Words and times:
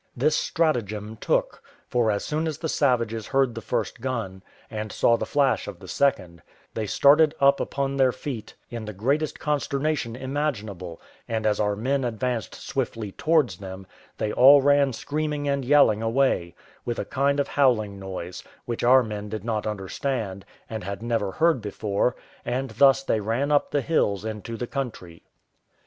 This 0.17 0.35
stratagem 0.35 1.15
took: 1.21 1.61
for 1.87 2.09
as 2.09 2.25
soon 2.25 2.47
as 2.47 2.57
the 2.57 2.67
savages 2.67 3.27
heard 3.27 3.53
the 3.53 3.61
first 3.61 4.01
gun, 4.01 4.41
and 4.71 4.91
saw 4.91 5.15
the 5.15 5.27
flash 5.27 5.67
of 5.67 5.77
the 5.77 5.87
second, 5.87 6.41
they 6.73 6.87
started 6.87 7.35
up 7.39 7.59
upon 7.59 7.97
their 7.97 8.11
feet 8.11 8.55
in 8.71 8.85
the 8.85 8.93
greatest 8.93 9.37
consternation 9.39 10.15
imaginable; 10.15 10.99
and 11.27 11.45
as 11.45 11.59
our 11.59 11.75
men 11.75 12.03
advanced 12.03 12.55
swiftly 12.55 13.11
towards 13.11 13.57
them, 13.59 13.85
they 14.17 14.31
all 14.31 14.59
ran 14.59 14.91
screaming 14.91 15.47
and 15.47 15.63
yelling 15.63 16.01
away, 16.01 16.55
with 16.83 16.97
a 16.97 17.05
kind 17.05 17.39
of 17.39 17.49
howling 17.49 17.99
noise, 17.99 18.43
which 18.65 18.83
our 18.83 19.03
men 19.03 19.29
did 19.29 19.45
not 19.45 19.67
understand, 19.67 20.45
and 20.67 20.83
had 20.83 21.03
never 21.03 21.33
heard 21.33 21.61
before; 21.61 22.15
and 22.43 22.71
thus 22.71 23.03
they 23.03 23.19
ran 23.19 23.51
up 23.51 23.69
the 23.69 23.81
hills 23.81 24.25
into 24.25 24.57
the 24.57 24.65
country. 24.65 25.21